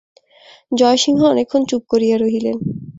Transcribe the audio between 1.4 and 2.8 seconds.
ক্ষণ চুপ করিয়া রহিলেন।